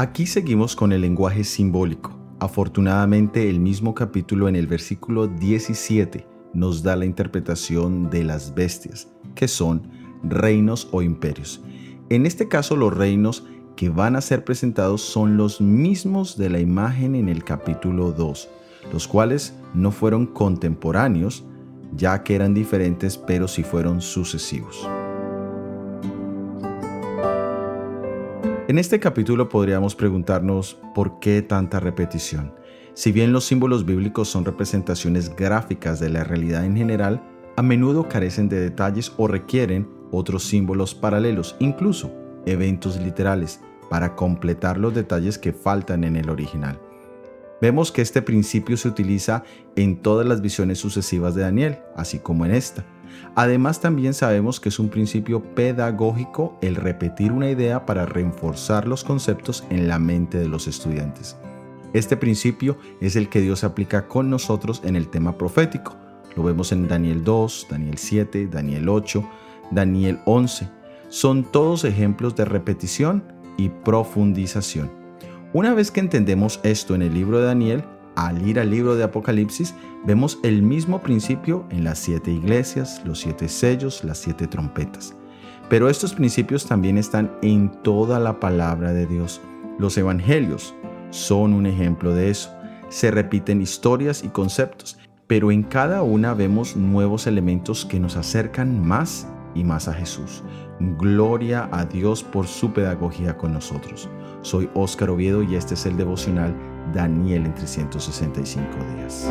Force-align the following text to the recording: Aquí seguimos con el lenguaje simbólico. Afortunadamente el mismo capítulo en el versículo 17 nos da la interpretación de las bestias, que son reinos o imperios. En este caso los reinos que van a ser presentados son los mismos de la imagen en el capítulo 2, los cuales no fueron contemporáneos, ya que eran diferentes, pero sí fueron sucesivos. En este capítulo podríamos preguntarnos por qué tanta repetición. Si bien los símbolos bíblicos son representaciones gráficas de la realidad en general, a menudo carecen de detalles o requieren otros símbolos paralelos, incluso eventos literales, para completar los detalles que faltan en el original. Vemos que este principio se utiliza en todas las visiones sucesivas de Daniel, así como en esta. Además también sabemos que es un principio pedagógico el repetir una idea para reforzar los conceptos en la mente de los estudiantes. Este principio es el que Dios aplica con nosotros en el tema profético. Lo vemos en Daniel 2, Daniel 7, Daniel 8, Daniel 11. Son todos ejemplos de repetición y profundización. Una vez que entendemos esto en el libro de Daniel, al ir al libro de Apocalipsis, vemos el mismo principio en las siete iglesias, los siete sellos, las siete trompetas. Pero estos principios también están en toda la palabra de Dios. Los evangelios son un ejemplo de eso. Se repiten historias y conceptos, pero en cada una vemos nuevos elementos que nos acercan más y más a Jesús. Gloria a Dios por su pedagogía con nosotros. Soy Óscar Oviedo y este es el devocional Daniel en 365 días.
Aquí 0.00 0.24
seguimos 0.24 0.76
con 0.76 0.92
el 0.92 1.02
lenguaje 1.02 1.44
simbólico. 1.44 2.18
Afortunadamente 2.38 3.50
el 3.50 3.60
mismo 3.60 3.94
capítulo 3.94 4.48
en 4.48 4.56
el 4.56 4.66
versículo 4.66 5.26
17 5.26 6.26
nos 6.54 6.82
da 6.82 6.96
la 6.96 7.04
interpretación 7.04 8.08
de 8.08 8.24
las 8.24 8.54
bestias, 8.54 9.08
que 9.34 9.46
son 9.46 9.90
reinos 10.22 10.88
o 10.92 11.02
imperios. 11.02 11.62
En 12.08 12.24
este 12.24 12.48
caso 12.48 12.76
los 12.76 12.96
reinos 12.96 13.44
que 13.76 13.90
van 13.90 14.16
a 14.16 14.22
ser 14.22 14.42
presentados 14.42 15.02
son 15.02 15.36
los 15.36 15.60
mismos 15.60 16.38
de 16.38 16.48
la 16.48 16.60
imagen 16.60 17.14
en 17.14 17.28
el 17.28 17.44
capítulo 17.44 18.10
2, 18.12 18.48
los 18.94 19.06
cuales 19.06 19.54
no 19.74 19.90
fueron 19.90 20.24
contemporáneos, 20.24 21.44
ya 21.94 22.22
que 22.22 22.36
eran 22.36 22.54
diferentes, 22.54 23.18
pero 23.18 23.46
sí 23.46 23.62
fueron 23.62 24.00
sucesivos. 24.00 24.88
En 28.70 28.78
este 28.78 29.00
capítulo 29.00 29.48
podríamos 29.48 29.96
preguntarnos 29.96 30.78
por 30.94 31.18
qué 31.18 31.42
tanta 31.42 31.80
repetición. 31.80 32.54
Si 32.94 33.10
bien 33.10 33.32
los 33.32 33.44
símbolos 33.44 33.84
bíblicos 33.84 34.28
son 34.28 34.44
representaciones 34.44 35.34
gráficas 35.34 35.98
de 35.98 36.08
la 36.08 36.22
realidad 36.22 36.64
en 36.64 36.76
general, 36.76 37.20
a 37.56 37.62
menudo 37.62 38.08
carecen 38.08 38.48
de 38.48 38.60
detalles 38.60 39.12
o 39.16 39.26
requieren 39.26 39.90
otros 40.12 40.44
símbolos 40.44 40.94
paralelos, 40.94 41.56
incluso 41.58 42.12
eventos 42.46 42.96
literales, 43.00 43.60
para 43.90 44.14
completar 44.14 44.78
los 44.78 44.94
detalles 44.94 45.36
que 45.36 45.52
faltan 45.52 46.04
en 46.04 46.14
el 46.14 46.30
original. 46.30 46.80
Vemos 47.60 47.92
que 47.92 48.00
este 48.00 48.22
principio 48.22 48.76
se 48.76 48.88
utiliza 48.88 49.44
en 49.76 50.00
todas 50.00 50.26
las 50.26 50.40
visiones 50.40 50.78
sucesivas 50.78 51.34
de 51.34 51.42
Daniel, 51.42 51.78
así 51.94 52.18
como 52.18 52.46
en 52.46 52.52
esta. 52.52 52.86
Además 53.34 53.80
también 53.80 54.14
sabemos 54.14 54.60
que 54.60 54.70
es 54.70 54.78
un 54.78 54.88
principio 54.88 55.42
pedagógico 55.54 56.56
el 56.62 56.76
repetir 56.76 57.32
una 57.32 57.50
idea 57.50 57.84
para 57.84 58.06
reforzar 58.06 58.88
los 58.88 59.04
conceptos 59.04 59.64
en 59.68 59.88
la 59.88 59.98
mente 59.98 60.38
de 60.38 60.48
los 60.48 60.66
estudiantes. 60.66 61.36
Este 61.92 62.16
principio 62.16 62.78
es 63.00 63.16
el 63.16 63.28
que 63.28 63.40
Dios 63.40 63.64
aplica 63.64 64.06
con 64.06 64.30
nosotros 64.30 64.80
en 64.84 64.96
el 64.96 65.08
tema 65.08 65.36
profético. 65.36 65.96
Lo 66.36 66.44
vemos 66.44 66.72
en 66.72 66.88
Daniel 66.88 67.24
2, 67.24 67.66
Daniel 67.68 67.98
7, 67.98 68.46
Daniel 68.46 68.88
8, 68.88 69.28
Daniel 69.72 70.20
11. 70.24 70.68
Son 71.08 71.42
todos 71.42 71.84
ejemplos 71.84 72.36
de 72.36 72.44
repetición 72.44 73.24
y 73.56 73.68
profundización. 73.68 74.99
Una 75.52 75.74
vez 75.74 75.90
que 75.90 75.98
entendemos 75.98 76.60
esto 76.62 76.94
en 76.94 77.02
el 77.02 77.12
libro 77.12 77.40
de 77.40 77.46
Daniel, 77.46 77.84
al 78.14 78.46
ir 78.46 78.60
al 78.60 78.70
libro 78.70 78.94
de 78.94 79.02
Apocalipsis, 79.02 79.74
vemos 80.06 80.38
el 80.44 80.62
mismo 80.62 81.02
principio 81.02 81.66
en 81.70 81.82
las 81.82 81.98
siete 81.98 82.30
iglesias, 82.30 83.02
los 83.04 83.18
siete 83.18 83.48
sellos, 83.48 84.04
las 84.04 84.18
siete 84.18 84.46
trompetas. 84.46 85.12
Pero 85.68 85.88
estos 85.88 86.14
principios 86.14 86.66
también 86.66 86.98
están 86.98 87.32
en 87.42 87.68
toda 87.82 88.20
la 88.20 88.38
palabra 88.38 88.92
de 88.92 89.06
Dios. 89.06 89.40
Los 89.80 89.98
evangelios 89.98 90.72
son 91.10 91.52
un 91.52 91.66
ejemplo 91.66 92.14
de 92.14 92.30
eso. 92.30 92.54
Se 92.88 93.10
repiten 93.10 93.60
historias 93.60 94.22
y 94.22 94.28
conceptos, 94.28 94.98
pero 95.26 95.50
en 95.50 95.64
cada 95.64 96.02
una 96.02 96.32
vemos 96.32 96.76
nuevos 96.76 97.26
elementos 97.26 97.84
que 97.84 97.98
nos 97.98 98.16
acercan 98.16 98.86
más 98.86 99.26
y 99.54 99.64
más 99.64 99.88
a 99.88 99.94
Jesús. 99.94 100.42
Gloria 100.98 101.68
a 101.72 101.84
Dios 101.84 102.22
por 102.22 102.46
su 102.46 102.72
pedagogía 102.72 103.36
con 103.36 103.52
nosotros. 103.52 104.08
Soy 104.42 104.70
Óscar 104.74 105.10
Oviedo 105.10 105.42
y 105.42 105.56
este 105.56 105.74
es 105.74 105.86
el 105.86 105.96
devocional 105.96 106.54
Daniel 106.92 107.46
en 107.46 107.54
365 107.54 108.68
días. 108.96 109.30